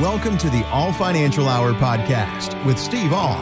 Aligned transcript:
Welcome 0.00 0.38
to 0.38 0.48
the 0.48 0.66
Oll 0.72 0.90
Financial 0.94 1.46
Hour 1.50 1.74
podcast 1.74 2.64
with 2.64 2.78
Steve 2.78 3.12
Oll. 3.12 3.36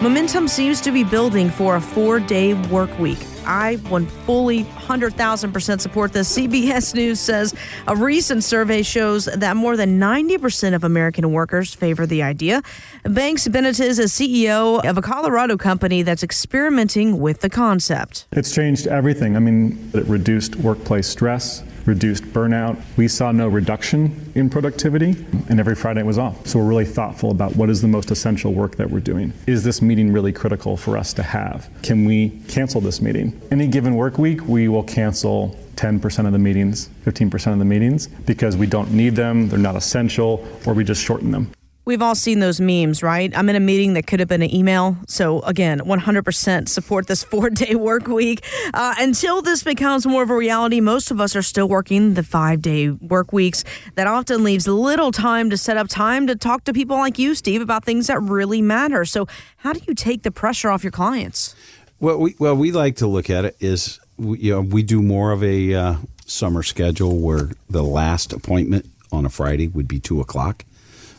Momentum 0.00 0.46
seems 0.46 0.80
to 0.82 0.92
be 0.92 1.02
building 1.02 1.50
for 1.50 1.74
a 1.74 1.80
four 1.80 2.20
day 2.20 2.54
work 2.54 2.96
week. 3.00 3.18
I 3.44 3.76
one 3.88 4.06
fully 4.06 4.62
100,000% 4.62 5.80
support 5.80 6.12
this. 6.12 6.38
CBS 6.38 6.94
News 6.94 7.18
says 7.18 7.52
a 7.88 7.96
recent 7.96 8.44
survey 8.44 8.82
shows 8.82 9.24
that 9.24 9.56
more 9.56 9.76
than 9.76 9.98
90% 9.98 10.76
of 10.76 10.84
American 10.84 11.32
workers 11.32 11.74
favor 11.74 12.06
the 12.06 12.22
idea. 12.22 12.62
Banks 13.02 13.48
Benitez 13.48 13.98
is 13.98 14.12
CEO 14.12 14.84
of 14.88 14.98
a 14.98 15.02
Colorado 15.02 15.56
company 15.56 16.02
that's 16.02 16.22
experimenting 16.22 17.18
with 17.18 17.40
the 17.40 17.50
concept. 17.50 18.28
It's 18.30 18.54
changed 18.54 18.86
everything. 18.86 19.34
I 19.34 19.40
mean, 19.40 19.90
it 19.94 20.04
reduced 20.04 20.54
workplace 20.54 21.08
stress, 21.08 21.64
reduced 21.88 22.22
burnout. 22.24 22.78
We 22.96 23.08
saw 23.08 23.32
no 23.32 23.48
reduction 23.48 24.30
in 24.34 24.50
productivity, 24.50 25.16
and 25.48 25.58
every 25.58 25.74
Friday 25.74 26.00
it 26.00 26.06
was 26.06 26.18
off. 26.18 26.46
So 26.46 26.58
we're 26.58 26.66
really 26.66 26.84
thoughtful 26.84 27.30
about 27.30 27.56
what 27.56 27.70
is 27.70 27.80
the 27.80 27.88
most 27.88 28.10
essential 28.10 28.52
work 28.52 28.76
that 28.76 28.90
we're 28.90 29.00
doing. 29.00 29.32
Is 29.46 29.64
this 29.64 29.80
meeting 29.80 30.12
really 30.12 30.32
critical 30.32 30.76
for 30.76 30.98
us 30.98 31.14
to 31.14 31.22
have? 31.22 31.70
Can 31.82 32.04
we 32.04 32.40
cancel 32.46 32.82
this 32.82 33.00
meeting? 33.00 33.40
Any 33.50 33.66
given 33.66 33.96
work 33.96 34.18
week, 34.18 34.46
we 34.46 34.68
will 34.68 34.84
cancel 34.84 35.58
10% 35.76 36.26
of 36.26 36.32
the 36.32 36.38
meetings, 36.38 36.90
15% 37.06 37.52
of 37.52 37.58
the 37.58 37.64
meetings 37.64 38.08
because 38.08 38.56
we 38.56 38.66
don't 38.66 38.92
need 38.92 39.16
them, 39.16 39.48
they're 39.48 39.58
not 39.58 39.76
essential, 39.76 40.46
or 40.66 40.74
we 40.74 40.84
just 40.84 41.02
shorten 41.02 41.30
them. 41.30 41.50
We've 41.88 42.02
all 42.02 42.14
seen 42.14 42.40
those 42.40 42.60
memes, 42.60 43.02
right? 43.02 43.32
I'm 43.34 43.48
in 43.48 43.56
a 43.56 43.60
meeting 43.60 43.94
that 43.94 44.06
could 44.06 44.20
have 44.20 44.28
been 44.28 44.42
an 44.42 44.54
email. 44.54 44.98
So, 45.06 45.40
again, 45.40 45.80
100% 45.80 46.68
support 46.68 47.06
this 47.06 47.24
four 47.30 47.48
day 47.48 47.76
work 47.76 48.08
week. 48.08 48.44
Uh, 48.74 48.94
until 48.98 49.40
this 49.40 49.62
becomes 49.62 50.06
more 50.06 50.22
of 50.22 50.28
a 50.28 50.36
reality, 50.36 50.82
most 50.82 51.10
of 51.10 51.18
us 51.18 51.34
are 51.34 51.40
still 51.40 51.66
working 51.66 52.12
the 52.12 52.22
five 52.22 52.60
day 52.60 52.90
work 52.90 53.32
weeks. 53.32 53.64
That 53.94 54.06
often 54.06 54.44
leaves 54.44 54.68
little 54.68 55.12
time 55.12 55.48
to 55.48 55.56
set 55.56 55.78
up 55.78 55.88
time 55.88 56.26
to 56.26 56.36
talk 56.36 56.64
to 56.64 56.74
people 56.74 56.98
like 56.98 57.18
you, 57.18 57.34
Steve, 57.34 57.62
about 57.62 57.86
things 57.86 58.08
that 58.08 58.20
really 58.20 58.60
matter. 58.60 59.06
So, 59.06 59.26
how 59.56 59.72
do 59.72 59.80
you 59.88 59.94
take 59.94 60.24
the 60.24 60.30
pressure 60.30 60.68
off 60.68 60.84
your 60.84 60.90
clients? 60.90 61.56
Well, 62.00 62.18
we, 62.18 62.34
well, 62.38 62.54
we 62.54 62.70
like 62.70 62.96
to 62.96 63.06
look 63.06 63.30
at 63.30 63.46
it 63.46 63.56
is, 63.60 63.98
we, 64.18 64.40
you 64.40 64.52
know, 64.52 64.60
we 64.60 64.82
do 64.82 65.00
more 65.00 65.32
of 65.32 65.42
a 65.42 65.72
uh, 65.72 65.96
summer 66.26 66.62
schedule 66.62 67.16
where 67.16 67.48
the 67.70 67.82
last 67.82 68.34
appointment 68.34 68.84
on 69.10 69.24
a 69.24 69.30
Friday 69.30 69.68
would 69.68 69.88
be 69.88 69.98
two 69.98 70.20
o'clock 70.20 70.66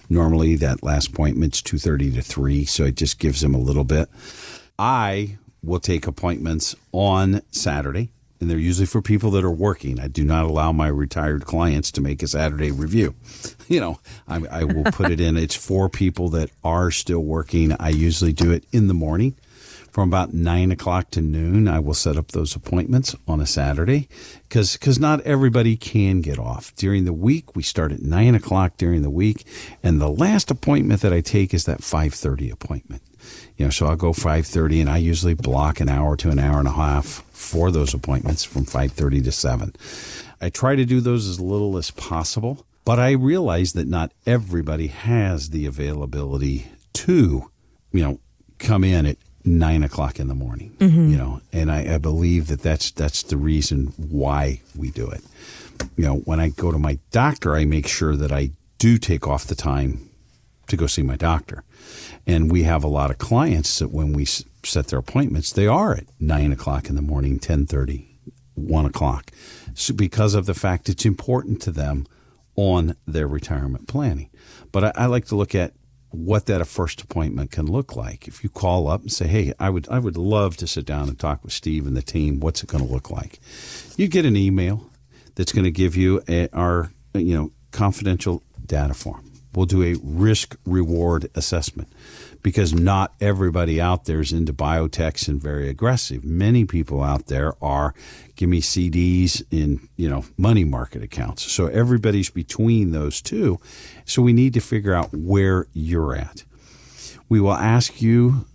Normally, 0.10 0.56
that 0.56 0.84
last 0.84 1.10
appointment's 1.10 1.62
two 1.62 1.78
thirty 1.78 2.12
to 2.12 2.22
three, 2.22 2.66
so 2.66 2.86
it 2.86 2.96
just 2.96 3.20
gives 3.20 3.42
them 3.42 3.54
a 3.54 3.60
little 3.60 3.84
bit. 3.84 4.10
I 4.78 5.38
will 5.64 5.80
take 5.80 6.08
appointments 6.08 6.76
on 6.92 7.42
Saturday, 7.52 8.10
and 8.40 8.50
they're 8.50 8.58
usually 8.58 8.86
for 8.88 9.02
people 9.02 9.30
that 9.32 9.44
are 9.44 9.52
working. 9.52 10.00
I 10.00 10.08
do 10.08 10.24
not 10.24 10.46
allow 10.46 10.72
my 10.72 10.88
retired 10.88 11.46
clients 11.46 11.92
to 11.92 12.02
make 12.02 12.24
a 12.24 12.28
Saturday 12.28 12.72
review. 12.72 13.16
You 13.70 13.80
know, 13.80 14.00
I, 14.28 14.42
I 14.50 14.64
will 14.64 14.86
put 14.86 15.12
it 15.12 15.22
in. 15.22 15.38
It's 15.38 15.54
for 15.54 15.90
people 15.90 16.30
that 16.30 16.50
are 16.64 16.90
still 16.90 17.20
working. 17.20 17.76
I 17.80 17.90
usually 17.90 18.34
do 18.34 18.50
it 18.50 18.64
in 18.72 18.88
the 18.88 18.96
morning 18.96 19.36
from 19.92 20.10
about 20.10 20.34
nine 20.34 20.72
o'clock 20.72 21.12
to 21.12 21.22
noon. 21.22 21.68
I 21.68 21.80
will 21.80 21.94
set 21.94 22.18
up 22.18 22.30
those 22.30 22.56
appointments 22.56 23.16
on 23.28 23.40
a 23.40 23.46
Saturday 23.46 24.08
because 24.48 24.74
because 24.74 25.00
not 25.00 25.22
everybody 25.22 25.76
can 25.76 26.22
get 26.22 26.40
off 26.40 26.76
during 26.76 27.06
the 27.06 27.14
week. 27.14 27.56
We 27.56 27.64
start 27.64 27.92
at 27.92 28.02
nine 28.02 28.36
o'clock 28.36 28.78
during 28.78 29.02
the 29.02 29.10
week, 29.10 29.46
and 29.84 30.00
the 30.00 30.10
last 30.10 30.52
appointment 30.52 31.02
that 31.02 31.14
I 31.14 31.22
take 31.22 31.54
is 31.54 31.66
that 31.66 31.84
five 31.84 32.14
thirty 32.14 32.50
appointment. 32.50 33.02
You 33.58 33.66
know, 33.66 33.72
so 33.72 33.88
I'll 33.88 33.96
go 33.96 34.14
five 34.14 34.48
thirty, 34.48 34.80
and 34.80 34.90
I 34.90 34.98
usually 34.98 35.34
block 35.34 35.80
an 35.80 35.90
hour 35.90 36.16
to 36.18 36.30
an 36.30 36.40
hour 36.40 36.60
and 36.60 36.68
a 36.68 36.72
half 36.72 37.24
for 37.32 37.72
those 37.72 37.94
appointments 37.94 38.44
from 38.44 38.66
five 38.66 38.94
thirty 38.94 39.22
to 39.22 39.32
seven. 39.32 39.74
I 40.42 40.50
try 40.50 40.76
to 40.76 40.86
do 40.86 41.02
those 41.02 41.28
as 41.28 41.42
little 41.42 41.78
as 41.78 41.92
possible, 41.92 42.66
but 42.86 43.00
I 43.00 43.12
realize 43.12 43.74
that 43.74 43.88
not 43.88 44.14
everybody 44.26 44.88
has 44.88 45.50
the 45.50 45.66
availability 45.66 46.68
to, 46.94 47.50
you 47.92 48.04
know, 48.04 48.20
come 48.58 48.84
in 48.84 49.06
at 49.06 49.18
nine 49.46 49.84
o'clock 49.84 50.20
in 50.20 50.28
the 50.28 50.36
morning. 50.36 50.76
Mm-hmm. 50.80 51.10
You 51.10 51.18
know, 51.18 51.42
and 51.52 51.72
I, 51.72 51.96
I, 51.96 51.98
believe 51.98 52.48
that 52.48 52.62
that's 52.62 52.92
that's 52.92 53.24
the 53.24 53.38
reason 53.38 53.88
why 53.98 54.62
we 54.76 54.92
do 54.92 55.10
it. 55.10 55.24
You 55.96 56.06
know, 56.06 56.16
when 56.18 56.40
I 56.40 56.50
go 56.50 56.72
to 56.72 56.80
my 56.80 57.00
doctor, 57.12 57.56
I 57.56 57.66
make 57.66 57.88
sure 57.88 58.16
that 58.16 58.32
I 58.32 58.52
do 58.78 58.98
take 58.98 59.28
off 59.28 59.46
the 59.46 59.56
time 59.56 60.10
to 60.68 60.78
go 60.78 60.88
see 60.88 61.04
my 61.04 61.16
doctor. 61.16 61.64
And 62.28 62.52
we 62.52 62.64
have 62.64 62.84
a 62.84 62.88
lot 62.88 63.12
of 63.12 63.18
clients 63.18 63.80
that 63.80 63.92
when 63.92 64.14
we 64.14 64.26
set 64.26 64.88
their 64.88 65.00
appointments, 65.00 65.52
they 65.52 65.68
are 65.68 65.94
at 65.96 66.06
nine 66.20 66.52
o'clock 66.52 66.90
in 66.90 66.96
the 66.96 67.02
morning, 67.02 67.34
1030, 67.34 68.08
1 68.56 68.86
o'clock, 68.86 69.32
so 69.74 69.94
because 69.94 70.34
of 70.34 70.46
the 70.46 70.54
fact 70.54 70.90
it's 70.90 71.06
important 71.06 71.62
to 71.62 71.72
them 71.72 72.06
on 72.56 72.96
their 73.08 73.28
retirement 73.28 73.88
planning. 73.88 74.30
But 74.72 74.84
I, 74.84 74.92
I 74.96 75.06
like 75.06 75.26
to 75.28 75.36
look 75.36 75.56
at 75.56 75.74
what 76.12 76.48
that 76.48 76.62
a 76.62 76.66
first 76.66 77.02
appointment 77.02 77.52
can 77.52 77.68
look 77.68 77.96
like. 77.96 78.28
If 78.28 78.44
you 78.44 78.50
call 78.50 78.88
up 78.88 79.02
and 79.02 79.12
say, 79.12 79.28
"Hey, 79.28 79.54
I 79.60 79.70
would 79.70 79.88
I 79.90 80.00
would 80.00 80.18
love 80.18 80.58
to 80.58 80.68
sit 80.68 80.86
down 80.86 81.08
and 81.08 81.20
talk 81.20 81.44
with 81.44 81.54
Steve 81.54 81.86
and 81.86 81.96
the 81.96 82.02
team. 82.02 82.40
What's 82.40 82.64
it 82.64 82.70
going 82.70 82.86
to 82.86 82.92
look 82.92 83.10
like?" 83.12 83.40
You 83.98 84.08
get 84.08 84.26
an 84.26 84.36
email 84.36 84.90
that's 85.36 85.52
going 85.52 85.66
to 85.66 85.72
give 85.72 85.96
you 85.96 86.22
a, 86.28 86.50
our 86.50 86.92
you 87.14 87.36
know 87.36 87.52
confidential 87.72 88.42
data 88.66 88.94
form. 88.94 89.30
We'll 89.54 89.66
do 89.66 89.84
a 89.84 89.96
risk 90.04 90.56
reward 90.66 91.30
assessment 91.36 91.90
because 92.42 92.74
not 92.74 93.14
everybody 93.20 93.82
out 93.82 94.06
there 94.06 94.22
is 94.22 94.32
into 94.32 94.54
biotechs 94.54 95.28
and 95.28 95.42
very 95.42 95.70
aggressive. 95.70 96.24
Many 96.24 96.66
people 96.66 97.04
out 97.04 97.28
there 97.28 97.54
are 97.62 97.94
give 98.36 98.50
me 98.50 98.62
CDs 98.62 99.44
in, 99.52 99.88
you 99.98 100.10
know, 100.10 100.26
money 100.38 100.64
market 100.64 101.04
accounts. 101.04 101.52
So 101.52 101.68
everybody's 101.68 102.30
between 102.30 102.92
those 102.92 103.22
two. 103.22 103.60
So 104.06 104.22
we 104.22 104.34
need 104.34 104.54
to 104.54 104.62
figure 104.62 104.94
out 104.94 105.14
where 105.14 105.68
you're 105.74 106.16
at. 106.16 106.44
We 107.28 107.40
will 107.40 107.54
ask 107.54 108.02
you 108.02 108.46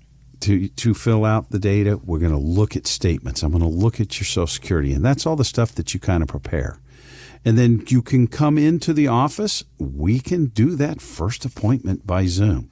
to 0.41 0.69
to 0.69 0.95
fill 0.95 1.25
out 1.25 1.51
the 1.51 1.59
data. 1.59 1.99
We're 2.05 2.19
going 2.19 2.33
to 2.33 2.39
look 2.39 2.77
at 2.77 2.87
statements. 2.87 3.43
I'm 3.43 3.51
going 3.51 3.62
to 3.62 3.69
look 3.69 4.01
at 4.01 4.19
your 4.19 4.27
social 4.27 4.47
security 4.47 4.93
and 4.93 5.05
that's 5.05 5.27
all 5.27 5.37
the 5.37 5.45
stuff 5.45 5.75
that 5.75 5.95
you 5.95 6.01
kind 6.01 6.22
of 6.22 6.28
prepare. 6.28 6.78
And 7.45 7.59
then 7.59 7.84
you 7.89 8.01
can 8.01 8.27
come 8.27 8.56
into 8.56 8.95
the 8.95 9.06
office. 9.06 9.65
We 9.78 10.19
can 10.19 10.47
do 10.47 10.77
that 10.77 11.03
first 11.03 11.45
appointment 11.45 12.06
by 12.06 12.27
Zoom. 12.27 12.71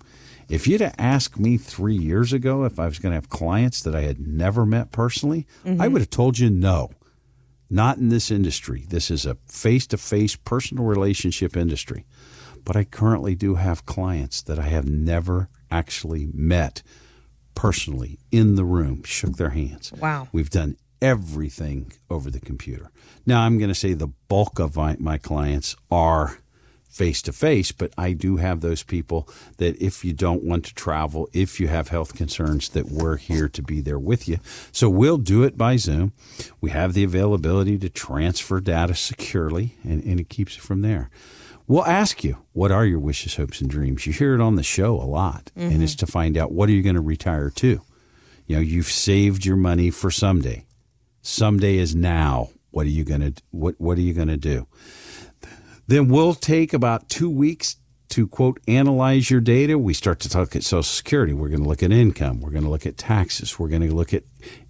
If 0.52 0.66
you'd 0.66 0.82
have 0.82 0.94
asked 0.98 1.38
me 1.40 1.56
three 1.56 1.96
years 1.96 2.34
ago 2.34 2.64
if 2.64 2.78
I 2.78 2.84
was 2.84 2.98
going 2.98 3.12
to 3.12 3.16
have 3.16 3.30
clients 3.30 3.80
that 3.82 3.94
I 3.94 4.02
had 4.02 4.20
never 4.20 4.66
met 4.66 4.92
personally, 4.92 5.46
mm-hmm. 5.64 5.80
I 5.80 5.88
would 5.88 6.02
have 6.02 6.10
told 6.10 6.38
you 6.38 6.50
no. 6.50 6.90
Not 7.70 7.96
in 7.96 8.10
this 8.10 8.30
industry. 8.30 8.84
This 8.86 9.10
is 9.10 9.24
a 9.24 9.36
face 9.48 9.86
to 9.88 9.96
face 9.96 10.36
personal 10.36 10.84
relationship 10.84 11.56
industry. 11.56 12.04
But 12.66 12.76
I 12.76 12.84
currently 12.84 13.34
do 13.34 13.54
have 13.54 13.86
clients 13.86 14.42
that 14.42 14.58
I 14.58 14.64
have 14.64 14.86
never 14.86 15.48
actually 15.70 16.28
met 16.34 16.82
personally 17.54 18.19
in 18.30 18.56
the 18.56 18.64
room, 18.64 19.04
shook 19.04 19.38
their 19.38 19.50
hands. 19.50 19.90
Wow. 19.94 20.28
We've 20.32 20.50
done 20.50 20.76
everything 21.00 21.94
over 22.10 22.30
the 22.30 22.40
computer. 22.40 22.90
Now, 23.24 23.40
I'm 23.40 23.56
going 23.56 23.70
to 23.70 23.74
say 23.74 23.94
the 23.94 24.12
bulk 24.28 24.58
of 24.58 24.76
my, 24.76 24.96
my 24.98 25.16
clients 25.16 25.76
are 25.90 26.41
face 26.92 27.22
to 27.22 27.32
face, 27.32 27.72
but 27.72 27.91
I 27.97 28.12
do 28.12 28.36
have 28.36 28.60
those 28.60 28.82
people 28.82 29.26
that 29.56 29.80
if 29.80 30.04
you 30.04 30.12
don't 30.12 30.44
want 30.44 30.66
to 30.66 30.75
travel, 30.75 31.28
if 31.32 31.58
you 31.58 31.69
have 31.69 31.88
health 31.88 32.14
concerns, 32.14 32.69
that 32.70 32.91
we're 32.91 33.16
here 33.16 33.48
to 33.48 33.62
be 33.62 33.80
there 33.80 33.98
with 33.98 34.28
you. 34.28 34.38
So 34.72 34.91
we'll 34.91 35.16
do 35.16 35.42
it 35.42 35.56
by 35.56 35.76
Zoom. 35.76 36.12
We 36.60 36.70
have 36.70 36.92
the 36.92 37.02
availability 37.02 37.78
to 37.78 37.88
transfer 37.88 38.60
data 38.60 38.94
securely, 38.94 39.76
and, 39.82 40.04
and 40.04 40.20
it 40.20 40.28
keeps 40.28 40.56
it 40.56 40.60
from 40.60 40.82
there. 40.82 41.08
We'll 41.66 41.86
ask 41.86 42.22
you, 42.22 42.36
what 42.52 42.70
are 42.70 42.84
your 42.84 42.98
wishes, 42.98 43.36
hopes, 43.36 43.62
and 43.62 43.70
dreams? 43.70 44.06
You 44.06 44.12
hear 44.12 44.34
it 44.34 44.41
on 44.42 44.56
the 44.56 44.62
show 44.62 44.94
a 45.00 45.08
lot, 45.08 45.50
mm-hmm. 45.56 45.72
and 45.72 45.82
it's 45.82 45.94
to 45.97 46.06
find 46.06 46.36
out 46.36 46.52
what 46.52 46.69
are 46.69 46.72
you 46.72 46.82
going 46.82 46.97
to 46.97 47.00
retire 47.00 47.48
to. 47.50 47.81
You 48.47 48.56
know, 48.56 48.60
you've 48.60 48.86
saved 48.86 49.47
your 49.47 49.56
money 49.56 49.91
for 49.91 50.10
someday. 50.10 50.66
Someday 51.22 51.78
is 51.78 51.94
now. 51.94 52.50
What 52.70 52.86
are 52.86 52.91
you 52.91 53.04
going 53.04 53.20
to 53.20 53.42
what 53.50 53.76
What 53.78 53.97
are 53.97 54.02
you 54.02 54.12
going 54.12 54.28
to 54.28 54.36
do? 54.36 54.66
Then 55.92 56.08
we'll 56.08 56.32
take 56.32 56.72
about 56.72 57.10
two 57.10 57.28
weeks 57.28 57.76
to 58.08 58.26
quote 58.26 58.60
analyze 58.66 59.31
your 59.31 59.43
data. 59.43 59.76
We 59.76 59.93
start 59.93 60.20
to 60.20 60.28
talk 60.31 60.56
at 60.56 60.64
Social 60.64 60.82
Security. 60.82 61.34
We're 61.34 61.50
going 61.50 61.62
to 61.62 61.69
look 61.69 61.82
at 61.82 61.93
income. 61.93 62.40
We're 62.40 62.49
going 62.49 62.64
to 62.64 62.70
look 62.70 62.87
at 62.87 62.96
taxes. 62.96 63.58
We're 63.58 63.69
going 63.69 63.87
to 63.87 63.94
look 63.94 64.14
at 64.14 64.22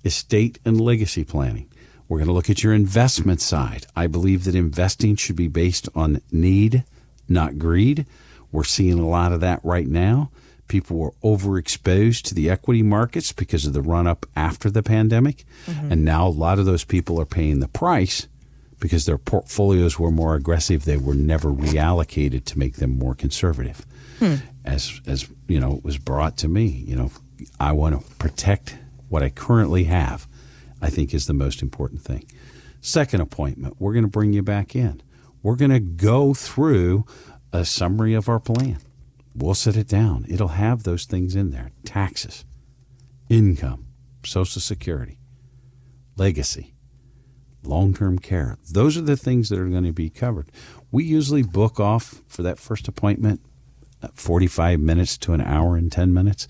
estate 0.04 0.58
and 0.64 0.80
legacy 0.80 1.22
planning. 1.22 1.68
We're 2.08 2.18
going 2.18 2.26
to 2.26 2.34
look 2.34 2.50
at 2.50 2.64
your 2.64 2.72
investment 2.72 3.40
side. 3.40 3.86
I 3.94 4.08
believe 4.08 4.42
that 4.42 4.56
investing 4.56 5.14
should 5.14 5.36
be 5.36 5.46
based 5.46 5.88
on 5.94 6.22
need, 6.32 6.82
not 7.28 7.56
greed. 7.56 8.04
We're 8.50 8.64
seeing 8.64 8.98
a 8.98 9.06
lot 9.06 9.30
of 9.30 9.38
that 9.42 9.60
right 9.62 9.86
now. 9.86 10.28
People 10.66 10.96
were 10.96 11.12
overexposed 11.22 12.22
to 12.22 12.34
the 12.34 12.50
equity 12.50 12.82
markets 12.82 13.30
because 13.30 13.64
of 13.64 13.74
the 13.74 13.80
run 13.80 14.08
up 14.08 14.26
after 14.34 14.72
the 14.72 14.82
pandemic. 14.82 15.44
Mm-hmm. 15.66 15.92
And 15.92 16.04
now 16.04 16.26
a 16.26 16.30
lot 16.30 16.58
of 16.58 16.66
those 16.66 16.82
people 16.82 17.20
are 17.20 17.26
paying 17.26 17.60
the 17.60 17.68
price 17.68 18.26
because 18.82 19.06
their 19.06 19.16
portfolios 19.16 19.96
were 19.96 20.10
more 20.10 20.34
aggressive. 20.34 20.84
They 20.84 20.96
were 20.96 21.14
never 21.14 21.50
reallocated 21.50 22.44
to 22.46 22.58
make 22.58 22.76
them 22.76 22.98
more 22.98 23.14
conservative. 23.14 23.86
Hmm. 24.18 24.34
As 24.64 25.00
as 25.06 25.28
you 25.46 25.60
know, 25.60 25.76
it 25.76 25.84
was 25.84 25.98
brought 25.98 26.36
to 26.38 26.48
me. 26.48 26.66
You 26.66 26.96
know, 26.96 27.12
I 27.60 27.72
want 27.72 27.98
to 27.98 28.14
protect 28.16 28.76
what 29.08 29.22
I 29.22 29.30
currently 29.30 29.84
have. 29.84 30.26
I 30.82 30.90
think 30.90 31.14
is 31.14 31.28
the 31.28 31.32
most 31.32 31.62
important 31.62 32.02
thing. 32.02 32.26
Second 32.80 33.20
appointment, 33.20 33.76
we're 33.78 33.92
going 33.92 34.04
to 34.04 34.10
bring 34.10 34.32
you 34.32 34.42
back 34.42 34.74
in. 34.74 35.00
We're 35.44 35.54
going 35.54 35.70
to 35.70 35.78
go 35.78 36.34
through 36.34 37.06
a 37.52 37.64
summary 37.64 38.14
of 38.14 38.28
our 38.28 38.40
plan. 38.40 38.78
We'll 39.34 39.54
set 39.54 39.76
it 39.76 39.86
down. 39.86 40.26
It'll 40.28 40.48
have 40.48 40.82
those 40.82 41.04
things 41.04 41.36
in 41.36 41.52
there 41.52 41.70
taxes, 41.84 42.44
income, 43.28 43.84
Social 44.24 44.60
Security, 44.60 45.18
legacy, 46.16 46.71
long 47.64 47.94
term 47.94 48.18
care. 48.18 48.58
Those 48.70 48.96
are 48.96 49.02
the 49.02 49.16
things 49.16 49.48
that 49.48 49.58
are 49.58 49.68
going 49.68 49.84
to 49.84 49.92
be 49.92 50.10
covered. 50.10 50.46
We 50.90 51.04
usually 51.04 51.42
book 51.42 51.80
off 51.80 52.20
for 52.28 52.42
that 52.42 52.58
first 52.58 52.88
appointment 52.88 53.40
uh, 54.02 54.08
45 54.14 54.80
minutes 54.80 55.16
to 55.18 55.32
an 55.32 55.40
hour 55.40 55.76
and 55.76 55.90
10 55.90 56.12
minutes. 56.12 56.48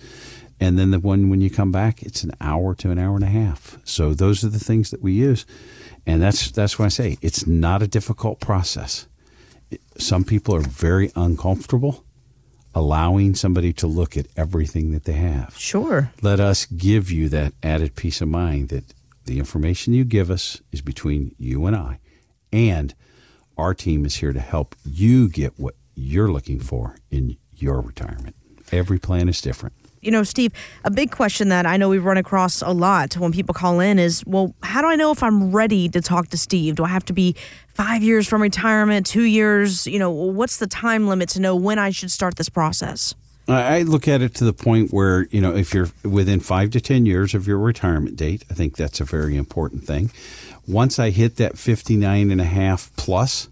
And 0.60 0.78
then 0.78 0.90
the 0.90 1.00
one 1.00 1.28
when 1.28 1.40
you 1.40 1.50
come 1.50 1.72
back, 1.72 2.02
it's 2.02 2.22
an 2.22 2.32
hour 2.40 2.74
to 2.76 2.90
an 2.90 2.98
hour 2.98 3.16
and 3.16 3.24
a 3.24 3.28
half. 3.28 3.78
So 3.84 4.14
those 4.14 4.44
are 4.44 4.48
the 4.48 4.60
things 4.60 4.90
that 4.90 5.02
we 5.02 5.12
use. 5.12 5.44
And 6.06 6.22
that's 6.22 6.50
that's 6.50 6.78
why 6.78 6.86
I 6.86 6.88
say 6.88 7.18
it's 7.20 7.46
not 7.46 7.82
a 7.82 7.86
difficult 7.86 8.40
process. 8.40 9.06
Some 9.98 10.24
people 10.24 10.54
are 10.54 10.60
very 10.60 11.10
uncomfortable 11.14 12.04
allowing 12.74 13.34
somebody 13.34 13.72
to 13.74 13.86
look 13.86 14.16
at 14.16 14.26
everything 14.36 14.92
that 14.92 15.04
they 15.04 15.12
have. 15.12 15.54
Sure. 15.58 16.10
Let 16.22 16.40
us 16.40 16.66
give 16.66 17.10
you 17.10 17.28
that 17.28 17.52
added 17.62 17.96
peace 17.96 18.20
of 18.20 18.28
mind 18.28 18.70
that 18.70 18.84
the 19.24 19.38
information 19.38 19.94
you 19.94 20.04
give 20.04 20.30
us 20.30 20.60
is 20.72 20.80
between 20.80 21.34
you 21.38 21.66
and 21.66 21.76
I. 21.76 21.98
And 22.52 22.94
our 23.56 23.74
team 23.74 24.04
is 24.04 24.16
here 24.16 24.32
to 24.32 24.40
help 24.40 24.74
you 24.84 25.28
get 25.28 25.58
what 25.58 25.74
you're 25.94 26.30
looking 26.30 26.60
for 26.60 26.96
in 27.10 27.36
your 27.56 27.80
retirement. 27.80 28.34
Every 28.70 28.98
plan 28.98 29.28
is 29.28 29.40
different 29.40 29.74
you 30.02 30.10
know, 30.10 30.24
Steve, 30.24 30.52
a 30.84 30.90
big 30.90 31.12
question 31.12 31.48
that 31.48 31.64
I 31.64 31.76
know 31.76 31.88
we've 31.88 32.04
run 32.04 32.16
across 32.16 32.60
a 32.60 32.70
lot 32.72 33.14
when 33.16 33.32
people 33.32 33.54
call 33.54 33.78
in 33.78 33.98
is, 34.00 34.24
well, 34.26 34.54
how 34.62 34.82
do 34.82 34.88
I 34.88 34.96
know 34.96 35.12
if 35.12 35.22
I'm 35.22 35.52
ready 35.52 35.88
to 35.88 36.02
talk 36.02 36.28
to 36.28 36.36
Steve? 36.38 36.74
Do 36.74 36.84
I 36.84 36.88
have 36.88 37.04
to 37.06 37.12
be 37.12 37.36
five 37.68 38.02
years 38.02 38.28
from 38.28 38.42
retirement, 38.42 39.06
two 39.06 39.22
years? 39.22 39.86
You 39.86 40.00
know, 40.00 40.10
what's 40.10 40.58
the 40.58 40.66
time 40.66 41.06
limit 41.06 41.28
to 41.30 41.40
know 41.40 41.54
when 41.54 41.78
I 41.78 41.90
should 41.90 42.10
start 42.10 42.34
this 42.34 42.48
process? 42.48 43.14
I 43.48 43.82
look 43.82 44.06
at 44.06 44.22
it 44.22 44.34
to 44.36 44.44
the 44.44 44.52
point 44.52 44.92
where, 44.92 45.26
you 45.30 45.40
know, 45.40 45.54
if 45.54 45.74
you're 45.74 45.90
within 46.04 46.40
five 46.40 46.70
to 46.72 46.80
10 46.80 47.06
years 47.06 47.34
of 47.34 47.46
your 47.46 47.58
retirement 47.58 48.16
date, 48.16 48.44
I 48.50 48.54
think 48.54 48.76
that's 48.76 49.00
a 49.00 49.04
very 49.04 49.36
important 49.36 49.84
thing. 49.84 50.12
Once 50.66 50.98
I 50.98 51.10
hit 51.10 51.36
that 51.36 51.58
59 51.58 52.30
and 52.30 52.40
a 52.40 52.44
half 52.44 52.90
plus, 52.96 53.48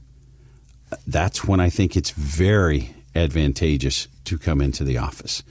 that's 1.07 1.45
when 1.45 1.61
I 1.61 1.71
think 1.71 1.97
it's 1.97 2.11
very 2.11 2.95
advantageous 3.15 4.07
to 4.25 4.39
come 4.39 4.61
into 4.61 4.85
the 4.85 4.97
office 4.97 5.43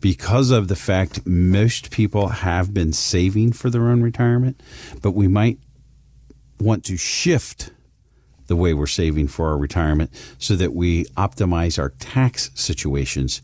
because 0.00 0.50
of 0.50 0.66
the 0.66 0.76
fact 0.76 1.24
most 1.24 1.90
people 1.90 2.28
have 2.28 2.74
been 2.74 2.92
saving 2.92 3.52
for 3.52 3.70
their 3.70 3.88
own 3.88 4.02
retirement, 4.02 4.60
but 5.00 5.12
we 5.12 5.28
might 5.28 5.58
want 6.58 6.84
to 6.84 6.96
shift 6.96 7.70
the 8.46 8.56
way 8.56 8.74
we're 8.74 8.86
saving 8.86 9.28
for 9.28 9.48
our 9.48 9.56
retirement 9.56 10.10
so 10.38 10.56
that 10.56 10.74
we 10.74 11.04
optimize 11.16 11.78
our 11.78 11.90
tax 12.00 12.50
situations 12.54 13.40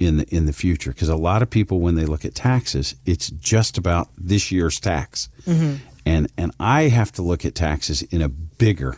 in 0.00 0.16
the 0.16 0.34
in 0.34 0.46
the 0.46 0.52
future 0.52 0.90
because 0.90 1.08
a 1.08 1.16
lot 1.16 1.42
of 1.42 1.50
people 1.50 1.78
when 1.78 1.94
they 1.94 2.06
look 2.06 2.24
at 2.24 2.34
taxes 2.34 2.96
it's 3.06 3.28
just 3.30 3.78
about 3.78 4.08
this 4.16 4.50
year's 4.50 4.80
tax 4.80 5.28
mm-hmm. 5.46 5.76
and 6.04 6.26
and 6.36 6.52
I 6.58 6.88
have 6.88 7.12
to 7.12 7.22
look 7.22 7.44
at 7.44 7.54
taxes 7.54 8.02
in 8.02 8.22
a 8.22 8.28
bigger 8.28 8.96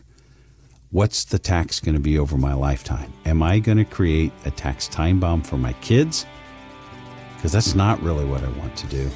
what's 0.92 1.24
the 1.24 1.38
tax 1.38 1.80
going 1.80 1.94
to 1.94 2.00
be 2.00 2.18
over 2.18 2.36
my 2.36 2.52
lifetime? 2.52 3.12
Am 3.24 3.42
I 3.42 3.58
going 3.58 3.78
to 3.78 3.84
create 3.84 4.30
a 4.44 4.50
tax 4.50 4.86
time 4.86 5.18
bomb 5.18 5.42
for 5.42 5.56
my 5.56 5.72
kids? 5.74 6.26
Because 7.34 7.50
that's 7.50 7.74
not 7.74 8.00
really 8.02 8.24
what 8.24 8.44
I 8.44 8.48
want 8.50 8.76
to 8.76 8.86
do. 8.86 9.10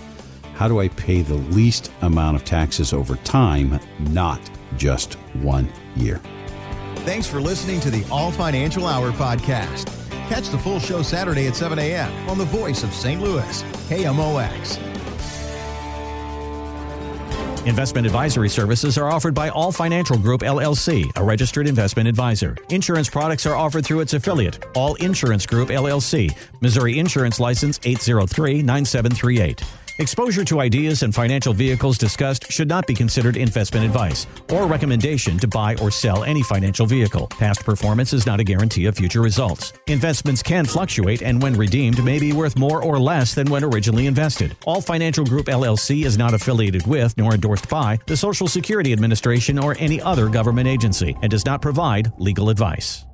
How 0.55 0.69
do 0.69 0.81
I 0.81 0.89
pay 0.89 1.21
the 1.21 1.35
least 1.35 1.93
amount 2.01 2.37
of 2.37 2.45
taxes 2.45 2.95
over 2.95 3.17
time, 3.17 3.79
not 4.01 4.41
just 4.79 5.15
one 5.35 5.71
year? 5.95 6.21
Thanks 7.05 7.27
for 7.27 7.41
listening 7.41 7.79
to 7.81 7.91
the 7.91 8.05
Oll 8.11 8.33
Financial 8.33 8.87
Hour 8.87 9.13
podcast. 9.13 9.96
Catch 10.29 10.49
the 10.49 10.59
full 10.59 10.81
show 10.81 11.03
Saturday 11.03 11.47
at 11.47 11.55
7 11.55 11.79
a.m. 11.79 12.29
on 12.29 12.37
the 12.37 12.45
voice 12.45 12.83
of 12.83 12.93
St. 12.93 13.21
Louis, 13.21 13.63
KMOX. 13.89 14.83
Investment 17.67 18.07
advisory 18.07 18.49
services 18.49 18.97
are 18.97 19.09
offered 19.09 19.35
by 19.35 19.51
Oll 19.51 19.73
Financial 19.73 20.17
Group 20.17 20.43
LLC, 20.43 21.11
a 21.17 21.23
registered 21.23 21.67
investment 21.67 22.09
advisor. 22.09 22.57
Insurance 22.71 23.09
products 23.09 23.45
are 23.47 23.57
offered 23.57 23.85
through 23.85 24.01
its 24.01 24.15
affiliate, 24.15 24.65
Oll 24.77 24.95
Insurance 24.97 25.47
Group 25.47 25.69
LLC, 25.69 26.33
Missouri 26.61 26.99
Insurance 26.99 27.41
License 27.41 27.81
803 27.85 28.63
9738. 28.63 29.65
Exposure 29.99 30.45
to 30.45 30.61
ideas 30.61 31.03
and 31.03 31.15
financial 31.15 31.55
vehicles 31.55 31.97
discussed 31.97 32.53
should 32.53 32.69
not 32.69 32.87
be 32.87 32.93
considered 32.93 33.39
investment 33.39 33.87
advice 33.87 34.27
or 34.53 34.67
recommendation 34.67 35.39
to 35.39 35.49
buy 35.49 35.75
or 35.77 35.91
sell 35.91 36.23
any 36.23 36.43
financial 36.43 36.85
vehicle. 36.85 37.29
Past 37.29 37.65
performance 37.65 38.13
is 38.13 38.27
not 38.27 38.39
a 38.39 38.45
guarantee 38.45 38.85
of 38.85 38.95
future 38.95 39.23
results. 39.23 39.73
Investments 39.87 40.43
can 40.43 40.67
fluctuate 40.67 41.23
and 41.23 41.41
when 41.41 41.55
redeemed 41.55 42.05
may 42.05 42.19
be 42.19 42.35
worth 42.35 42.59
more 42.59 42.83
or 42.83 42.99
less 42.99 43.35
than 43.35 43.51
when 43.51 43.65
originally 43.65 44.07
invested. 44.07 44.55
Oll 44.67 44.83
Financial 44.83 45.25
Group 45.25 45.47
LLC 45.47 46.05
is 46.05 46.19
not 46.19 46.35
affiliated 46.35 46.87
with 46.87 47.17
nor 47.17 47.33
endorsed 47.33 47.67
by 47.71 47.99
the 48.07 48.19
Social 48.19 48.49
Security 48.49 48.93
Administration 48.93 49.59
or 49.59 49.77
any 49.79 49.99
other 50.03 50.29
government 50.29 50.69
agency 50.69 51.17
and 51.23 51.31
does 51.31 51.47
not 51.47 51.63
provide 51.63 52.13
legal 52.19 52.51
advice. 52.51 53.06